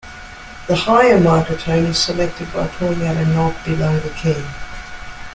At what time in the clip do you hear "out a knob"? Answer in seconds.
3.05-3.53